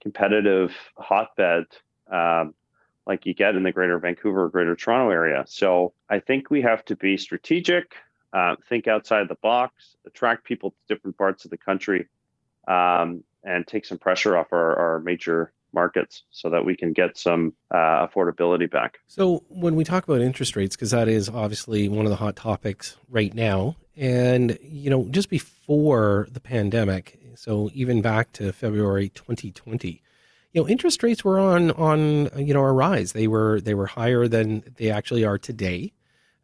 [0.00, 1.64] competitive hotbed
[2.10, 2.54] um,
[3.08, 5.44] like you get in the greater Vancouver, or greater Toronto area.
[5.48, 7.94] So I think we have to be strategic,
[8.34, 12.06] uh, think outside the box, attract people to different parts of the country,
[12.68, 17.16] um, and take some pressure off our, our major markets so that we can get
[17.16, 18.98] some uh, affordability back.
[19.06, 22.36] So, when we talk about interest rates, because that is obviously one of the hot
[22.36, 29.10] topics right now, and you know, just before the pandemic, so even back to February
[29.10, 30.02] 2020,
[30.52, 33.12] you know, interest rates were on on you know a rise.
[33.12, 35.92] They were they were higher than they actually are today.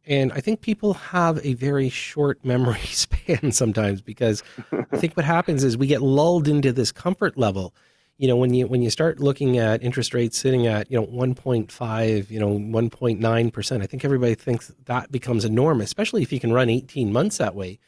[0.06, 5.24] And I think people have a very short memory span sometimes because I think what
[5.24, 7.74] happens is we get lulled into this comfort level.
[8.16, 11.06] You know, when you when you start looking at interest rates sitting at you know
[11.06, 16.32] 1.5, you know 1.9 percent, I think everybody thinks that becomes a norm, especially if
[16.32, 17.80] you can run 18 months that way.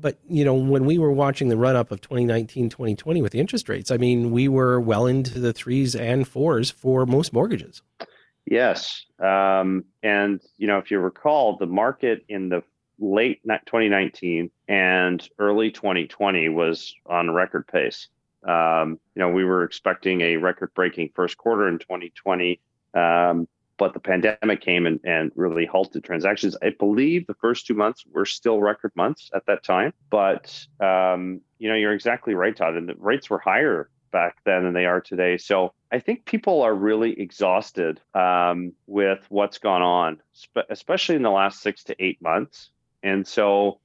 [0.00, 3.40] But you know when we were watching the run up of 2019 2020 with the
[3.40, 7.82] interest rates i mean we were well into the threes and fours for most mortgages.
[8.46, 12.62] Yes um, and you know if you recall the market in the
[13.00, 18.08] late 2019 and early 2020 was on record pace
[18.46, 22.60] um, you know we were expecting a record breaking first quarter in 2020
[22.94, 23.48] um,
[23.78, 26.56] but the pandemic came and, and really halted transactions.
[26.60, 29.94] I believe the first two months were still record months at that time.
[30.10, 32.76] But um, you know, you're exactly right, Todd.
[32.76, 35.36] And the rates were higher back then than they are today.
[35.38, 40.20] So I think people are really exhausted um, with what's gone on,
[40.68, 42.70] especially in the last six to eight months.
[43.02, 43.80] And so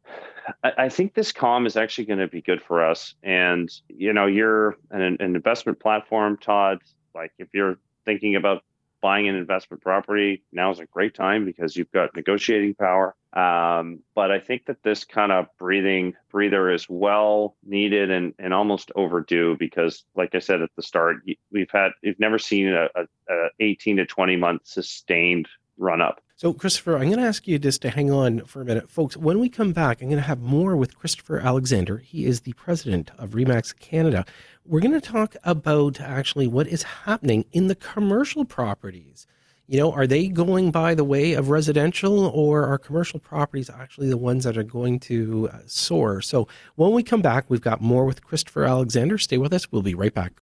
[0.64, 3.16] I, think this calm is actually going to be good for us.
[3.24, 6.80] And, you know, you're an, an investment platform, Todd.
[7.16, 8.64] Like if you're thinking about
[9.02, 13.16] buying an investment property, now is a great time because you've got negotiating power.
[13.34, 18.54] Um, but I think that this kind of breathing breather is well needed and, and
[18.54, 21.18] almost overdue because, like I said at the start,
[21.52, 25.48] we've had we've never seen a, a, a 18 to 20 month sustained
[25.78, 26.22] run up.
[26.36, 28.90] So, Christopher, I'm going to ask you just to hang on for a minute.
[28.90, 32.00] Folks, when we come back, I'm going to have more with Christopher Alexander.
[32.00, 34.26] He is the president of REMAX Canada.
[34.66, 39.28] We're going to talk about actually what is happening in the commercial properties.
[39.68, 44.10] You know, are they going by the way of residential or are commercial properties actually
[44.10, 46.20] the ones that are going to uh, soar?
[46.20, 49.20] So, when we come back, we've got more with Christopher Alexander.
[49.20, 49.72] Stay with us.
[49.72, 50.43] We'll be right back.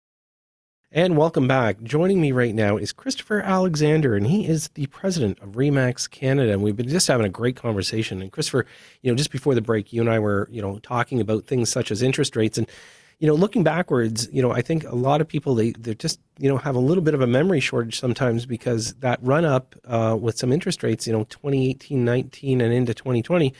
[0.90, 1.84] And welcome back.
[1.84, 6.54] Joining me right now is Christopher Alexander, and he is the president of Remax Canada.
[6.54, 8.22] And we've been just having a great conversation.
[8.22, 8.66] And Christopher,
[9.02, 11.70] you know, just before the break, you and I were, you know, talking about things
[11.70, 12.58] such as interest rates.
[12.58, 12.70] And,
[13.20, 16.22] you know, looking backwards, you know, I think a lot of people they they just,
[16.40, 19.76] you know, have a little bit of a memory shortage sometimes because that run up
[19.84, 23.54] uh, with some interest rates, you know, 2018, 19, and into 2020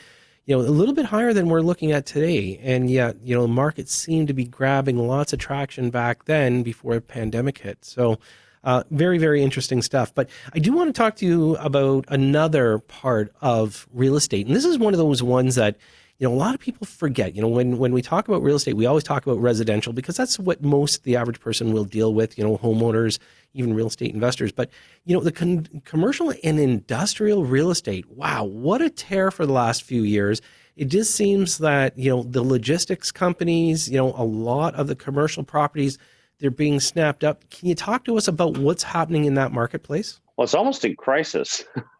[0.48, 2.58] you know, a little bit higher than we're looking at today.
[2.62, 6.94] And yet, you know, markets seem to be grabbing lots of traction back then before
[6.94, 7.84] the pandemic hit.
[7.84, 8.18] So,
[8.64, 10.14] uh, very, very interesting stuff.
[10.14, 14.46] But I do want to talk to you about another part of real estate.
[14.46, 15.76] And this is one of those ones that,
[16.18, 17.36] you know, a lot of people forget.
[17.36, 20.16] You know, when, when we talk about real estate, we always talk about residential because
[20.16, 23.20] that's what most the average person will deal with, you know, homeowners,
[23.54, 24.50] even real estate investors.
[24.50, 24.68] But,
[25.04, 29.52] you know, the con- commercial and industrial real estate, wow, what a tear for the
[29.52, 30.42] last few years.
[30.74, 34.96] It just seems that, you know, the logistics companies, you know, a lot of the
[34.96, 35.98] commercial properties,
[36.40, 37.48] they're being snapped up.
[37.50, 40.20] Can you talk to us about what's happening in that marketplace?
[40.36, 41.64] Well, it's almost in crisis.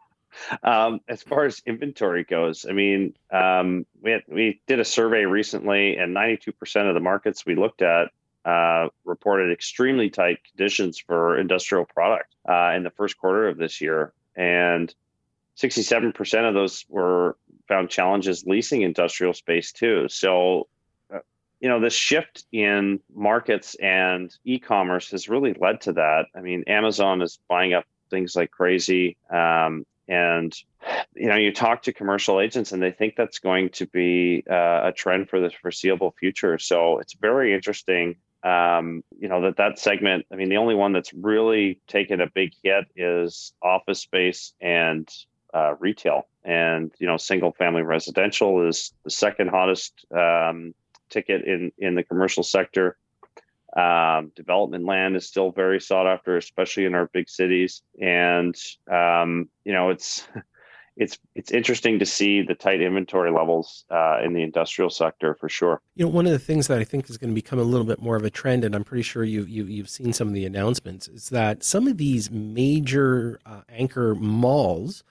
[0.62, 5.24] um, as far as inventory goes, I mean, um, we had, we did a survey
[5.24, 8.10] recently, and 92% of the markets we looked at
[8.44, 13.80] uh, reported extremely tight conditions for industrial product uh, in the first quarter of this
[13.80, 14.94] year, and
[15.58, 20.08] 67% of those were found challenges leasing industrial space too.
[20.08, 20.68] So,
[21.12, 21.18] uh,
[21.60, 26.26] you know, the shift in markets and e-commerce has really led to that.
[26.34, 29.16] I mean, Amazon is buying up things like crazy.
[29.30, 30.54] Um, and
[31.14, 34.88] you know, you talk to commercial agents, and they think that's going to be uh,
[34.88, 36.58] a trend for the foreseeable future.
[36.58, 40.92] So it's very interesting um, you know that that segment i mean the only one
[40.92, 45.08] that's really taken a big hit is office space and
[45.54, 50.74] uh, retail and you know single family residential is the second hottest um,
[51.10, 52.96] ticket in in the commercial sector
[53.76, 58.54] um, development land is still very sought after especially in our big cities and
[58.90, 60.26] um, you know it's
[60.98, 65.48] it's it's interesting to see the tight inventory levels uh, in the industrial sector for
[65.48, 65.80] sure.
[65.94, 67.86] You know, one of the things that I think is going to become a little
[67.86, 70.34] bit more of a trend, and I'm pretty sure you, you you've seen some of
[70.34, 75.04] the announcements, is that some of these major uh, anchor malls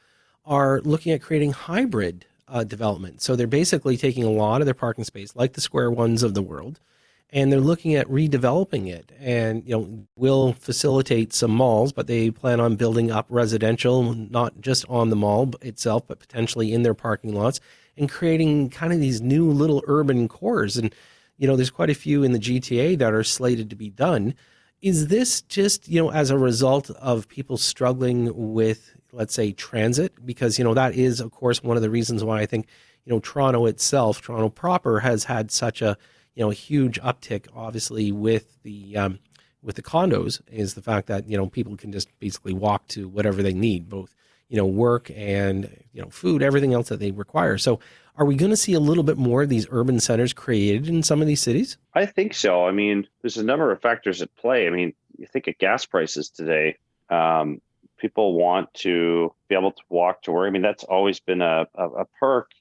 [0.46, 3.22] are looking at creating hybrid uh, development.
[3.22, 6.34] So they're basically taking a lot of their parking space, like the Square Ones of
[6.34, 6.80] the world,
[7.30, 9.12] and they're looking at redeveloping it.
[9.20, 14.60] And you know will facilitate some malls but they plan on building up residential not
[14.62, 17.60] just on the mall itself but potentially in their parking lots
[17.98, 20.78] and creating kind of these new little urban cores.
[20.78, 20.94] And
[21.38, 24.34] you know there's quite a few in the GTA that are slated to be done.
[24.82, 30.14] Is this just you know as a result of people struggling with let's say transit?
[30.26, 32.68] Because you know that is of course one of the reasons why I think
[33.06, 35.98] you know Toronto itself Toronto proper has had such a
[36.38, 39.20] you know a huge uptick, obviously with the um,
[39.64, 43.08] with the condos, is the fact that you know people can just basically walk to
[43.08, 44.14] whatever they need, both
[44.48, 47.58] you know work and you know food, everything else that they require.
[47.58, 47.80] So,
[48.18, 51.02] are we going to see a little bit more of these urban centers created in
[51.02, 51.80] some of these cities?
[51.96, 52.68] I think so.
[52.68, 54.68] I mean, there's a number of factors at play.
[54.68, 56.78] I mean, you think of gas prices today.
[57.10, 57.62] Um,
[57.98, 60.48] people want to be able to walk to work.
[60.48, 62.52] I mean, that's always been a, a, a perk,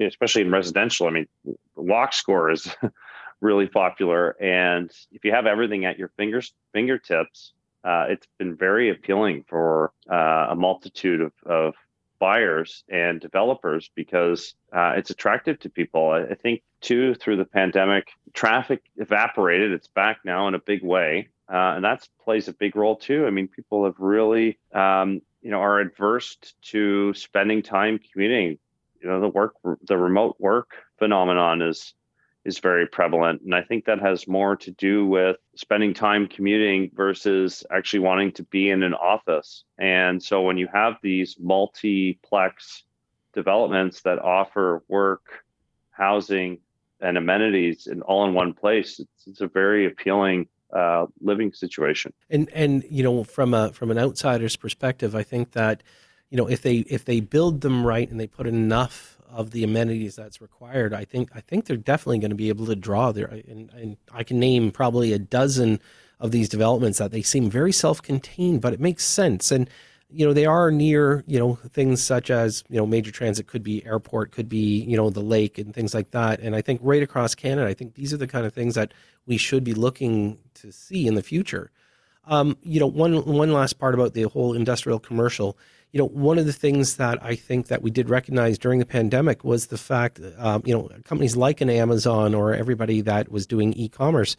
[0.00, 1.06] especially in residential.
[1.06, 1.26] I mean,
[1.76, 2.66] walk score is
[3.40, 4.36] really popular.
[4.40, 7.52] And if you have everything at your fingers fingertips,
[7.84, 11.74] uh, it's been very appealing for uh, a multitude of, of
[12.18, 16.10] buyers and developers because uh, it's attractive to people.
[16.10, 19.72] I, I think too through the pandemic, traffic evaporated.
[19.72, 23.26] It's back now in a big way, uh, and that plays a big role too.
[23.26, 28.58] I mean, people have really, um, you know, are adverse to spending time commuting.
[29.02, 29.54] You know, the work,
[29.86, 31.94] the remote work phenomenon is
[32.44, 33.42] is very prevalent.
[33.42, 38.32] And I think that has more to do with spending time commuting versus actually wanting
[38.32, 39.64] to be in an office.
[39.78, 42.84] And so when you have these multiplex
[43.34, 45.44] developments that offer work,
[45.90, 46.58] housing,
[47.00, 52.12] and amenities in all in one place, it's, it's a very appealing uh, living situation.
[52.28, 55.82] And and you know from a from an outsider's perspective, I think that
[56.30, 59.64] you know if they if they build them right and they put enough of the
[59.64, 63.12] amenities that's required, I think I think they're definitely going to be able to draw
[63.12, 63.26] there.
[63.26, 65.80] And, and I can name probably a dozen
[66.18, 69.50] of these developments that they seem very self-contained, but it makes sense.
[69.50, 69.70] And
[70.12, 73.62] you know they are near you know things such as you know major transit could
[73.62, 76.80] be airport could be you know the lake and things like that and i think
[76.82, 78.92] right across canada i think these are the kind of things that
[79.26, 81.70] we should be looking to see in the future
[82.26, 85.56] um, you know one one last part about the whole industrial commercial
[85.92, 88.86] you know, one of the things that I think that we did recognize during the
[88.86, 93.46] pandemic was the fact, um, you know, companies like an Amazon or everybody that was
[93.46, 94.36] doing e-commerce,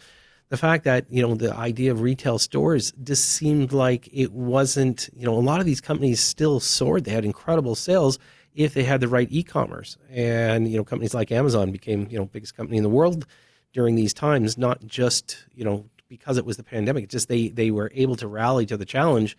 [0.50, 5.10] the fact that you know the idea of retail stores just seemed like it wasn't.
[5.16, 8.20] You know, a lot of these companies still soared; they had incredible sales
[8.54, 12.26] if they had the right e-commerce, and you know, companies like Amazon became you know
[12.26, 13.26] biggest company in the world
[13.72, 17.72] during these times, not just you know because it was the pandemic, just they they
[17.72, 19.38] were able to rally to the challenge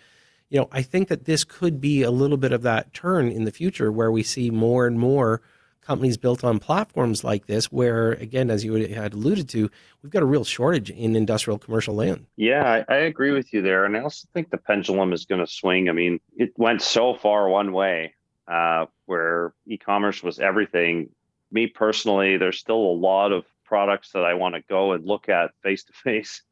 [0.53, 3.45] you know, I think that this could be a little bit of that turn in
[3.45, 5.41] the future where we see more and more
[5.81, 9.71] companies built on platforms like this, where again, as you had alluded to,
[10.03, 12.27] we've got a real shortage in industrial commercial land.
[12.37, 15.41] Yeah, I, I agree with you there, and I also think the pendulum is going
[15.41, 15.89] to swing.
[15.89, 18.15] I mean, it went so far one way
[18.47, 21.09] uh, where e-commerce was everything.
[21.51, 25.31] Me personally, there's still a lot of products that I want to go and look
[25.31, 26.43] at face to face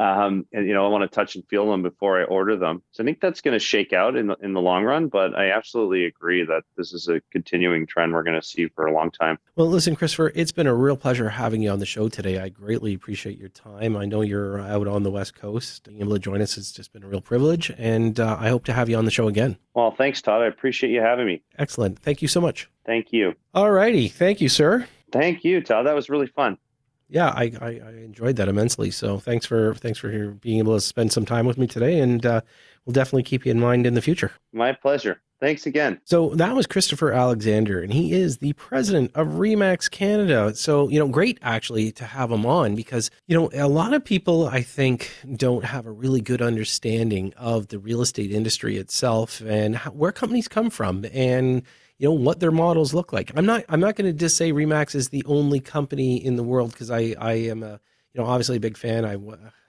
[0.00, 2.82] um, and you know I want to touch and feel them before I order them.
[2.90, 5.08] So I think that's going to shake out in the in the long run.
[5.08, 8.86] But I absolutely agree that this is a continuing trend we're going to see for
[8.86, 9.38] a long time.
[9.56, 12.38] Well, listen, Christopher, it's been a real pleasure having you on the show today.
[12.38, 13.94] I greatly appreciate your time.
[13.94, 15.84] I know you're out on the West Coast.
[15.84, 18.64] Being able to join us has just been a real privilege, and uh, I hope
[18.64, 19.58] to have you on the show again.
[19.74, 20.40] Well, thanks, Todd.
[20.40, 21.42] I appreciate you having me.
[21.58, 21.98] Excellent.
[21.98, 22.70] Thank you so much.
[22.86, 23.34] Thank you.
[23.54, 24.08] All righty.
[24.08, 24.86] Thank you, sir.
[25.12, 25.86] Thank you, Todd.
[25.86, 26.56] That was really fun
[27.10, 28.90] yeah, I, I, I, enjoyed that immensely.
[28.90, 32.24] So thanks for thanks for being able to spend some time with me today, and
[32.24, 32.40] uh,
[32.84, 34.32] we'll definitely keep you in mind in the future.
[34.52, 35.20] My pleasure.
[35.40, 36.00] Thanks again.
[36.04, 40.54] So that was Christopher Alexander, and he is the president of Remax Canada.
[40.54, 44.04] So, you know, great actually to have him on because, you know, a lot of
[44.04, 49.40] people I think don't have a really good understanding of the real estate industry itself
[49.40, 51.06] and how, where companies come from.
[51.10, 51.62] And,
[52.00, 53.30] you know what their models look like.
[53.36, 56.42] I'm not I'm not going to just say Remax is the only company in the
[56.42, 57.78] world because I I am a
[58.14, 59.04] you know obviously a big fan.
[59.04, 59.18] I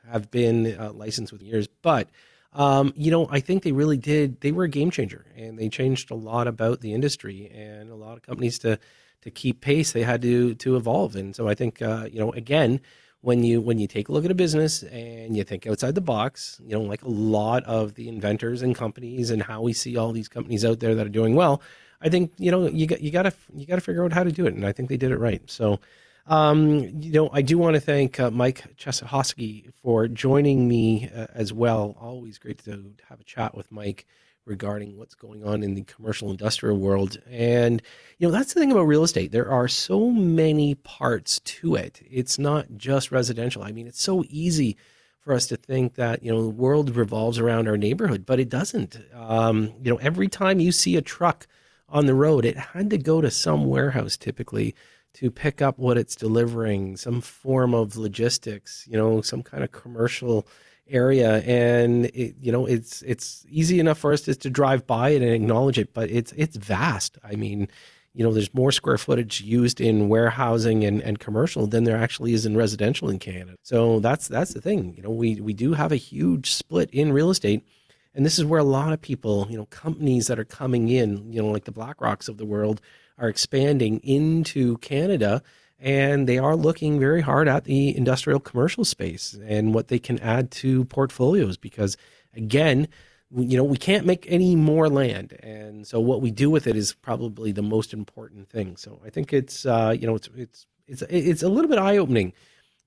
[0.09, 2.07] have been uh, licensed with years, but
[2.53, 4.39] um, you know I think they really did.
[4.39, 7.95] They were a game changer and they changed a lot about the industry and a
[7.95, 8.79] lot of companies to
[9.23, 9.91] to keep pace.
[9.91, 12.79] They had to to evolve, and so I think uh, you know again
[13.19, 16.01] when you when you take a look at a business and you think outside the
[16.01, 19.97] box, you know, like a lot of the inventors and companies and how we see
[19.97, 21.61] all these companies out there that are doing well,
[22.01, 24.23] I think you know you got you got to you got to figure out how
[24.23, 25.41] to do it, and I think they did it right.
[25.49, 25.79] So,
[26.27, 31.27] um, you know, I do want to thank uh, Mike Chesahosky for joining me uh,
[31.33, 31.95] as well.
[31.99, 34.05] Always great to have a chat with Mike
[34.45, 37.21] regarding what's going on in the commercial industrial world.
[37.29, 37.81] And,
[38.17, 39.31] you know, that's the thing about real estate.
[39.31, 42.01] There are so many parts to it.
[42.09, 43.63] It's not just residential.
[43.63, 44.77] I mean, it's so easy
[45.19, 48.49] for us to think that, you know, the world revolves around our neighborhood, but it
[48.49, 48.99] doesn't.
[49.13, 51.47] Um, you know, every time you see a truck
[51.91, 54.75] on the road, it had to go to some warehouse typically
[55.13, 59.71] to pick up what it's delivering, some form of logistics, you know, some kind of
[59.71, 60.47] commercial
[60.89, 61.41] area.
[61.41, 65.21] And it, you know it's it's easy enough for us just to drive by it
[65.21, 67.17] and acknowledge it but it's it's vast.
[67.23, 67.67] I mean
[68.13, 72.33] you know there's more square footage used in warehousing and, and commercial than there actually
[72.33, 73.55] is in residential in canada.
[73.63, 74.93] So that's that's the thing.
[74.95, 77.65] You know we we do have a huge split in real estate
[78.13, 81.31] and this is where a lot of people, you know, companies that are coming in,
[81.31, 82.81] you know, like the BlackRocks of the world,
[83.17, 85.41] are expanding into Canada.
[85.79, 90.19] And they are looking very hard at the industrial commercial space and what they can
[90.19, 91.97] add to portfolios because,
[92.35, 92.87] again,
[93.35, 95.33] you know, we can't make any more land.
[95.41, 98.75] And so what we do with it is probably the most important thing.
[98.77, 101.97] So I think it's, uh, you know, it's, it's, it's, it's a little bit eye
[101.97, 102.33] opening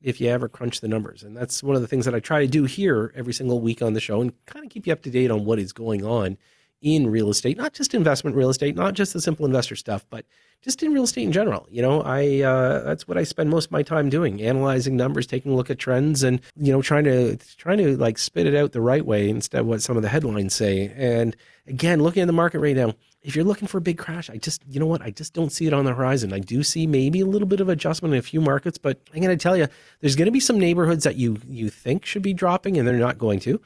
[0.05, 1.23] if you ever crunch the numbers.
[1.23, 3.81] And that's one of the things that I try to do here every single week
[3.81, 6.05] on the show and kind of keep you up to date on what is going
[6.05, 6.37] on
[6.85, 10.27] in real estate, not just investment real estate, not just the simple investor stuff, but
[10.61, 11.67] just in real estate in general.
[11.71, 15.27] You know, I uh, that's what I spend most of my time doing, analyzing numbers,
[15.27, 18.55] taking a look at trends, and you know, trying to trying to like spit it
[18.55, 20.93] out the right way instead of what some of the headlines say.
[20.95, 21.35] And
[21.67, 24.37] again, looking at the market right now, if you're looking for a big crash, I
[24.37, 25.01] just, you know what?
[25.01, 26.35] I just don't see it on the horizon.
[26.35, 29.23] I do see maybe a little bit of adjustment in a few markets, but I'm
[29.23, 29.67] going to tell you,
[30.01, 32.97] there's going to be some neighborhoods that you you think should be dropping, and they're
[32.99, 33.61] not going to.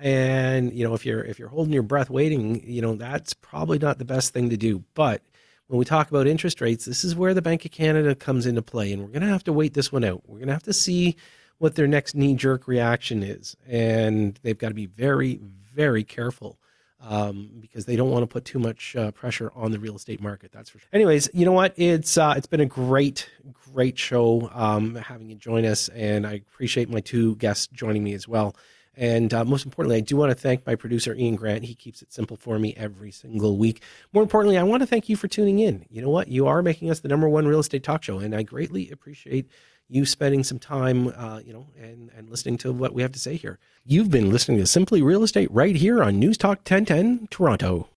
[0.00, 3.78] And you know, if you're if you're holding your breath waiting, you know that's probably
[3.78, 4.84] not the best thing to do.
[4.94, 5.22] But
[5.66, 8.62] when we talk about interest rates, this is where the Bank of Canada comes into
[8.62, 10.22] play, and we're going to have to wait this one out.
[10.26, 11.16] We're going to have to see
[11.58, 15.40] what their next knee jerk reaction is, and they've got to be very
[15.74, 16.58] very careful
[17.02, 20.20] um, because they don't want to put too much uh, pressure on the real estate
[20.20, 20.52] market.
[20.52, 20.88] That's for sure.
[20.92, 21.72] Anyways, you know what?
[21.76, 23.28] It's uh, it's been a great
[23.72, 28.14] great show um, having you join us, and I appreciate my two guests joining me
[28.14, 28.56] as well.
[28.96, 31.64] And uh, most importantly, I do want to thank my producer, Ian Grant.
[31.64, 33.82] He keeps it simple for me every single week.
[34.12, 35.86] More importantly, I want to thank you for tuning in.
[35.90, 36.28] You know what?
[36.28, 39.48] You are making us the number one real estate talk show, and I greatly appreciate
[39.88, 43.18] you spending some time, uh, you know, and, and listening to what we have to
[43.18, 43.58] say here.
[43.84, 47.90] You've been listening to Simply Real Estate right here on News Talk 1010 Toronto.